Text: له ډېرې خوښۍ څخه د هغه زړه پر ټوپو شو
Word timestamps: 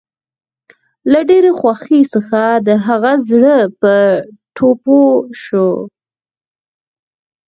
له 1.11 1.19
ډېرې 1.29 1.51
خوښۍ 1.59 2.01
څخه 2.13 2.41
د 2.67 2.69
هغه 2.85 3.11
زړه 3.29 3.55
پر 3.81 4.03
ټوپو 4.55 5.01
شو 5.43 5.69